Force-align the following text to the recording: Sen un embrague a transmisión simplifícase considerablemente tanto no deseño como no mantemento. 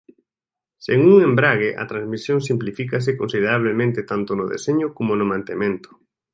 Sen 0.85 0.99
un 1.13 1.17
embrague 1.27 1.69
a 1.81 1.85
transmisión 1.91 2.39
simplifícase 2.49 3.15
considerablemente 3.21 4.01
tanto 4.11 4.31
no 4.35 4.45
deseño 4.53 4.87
como 4.97 5.11
no 5.15 5.25
mantemento. 5.33 5.89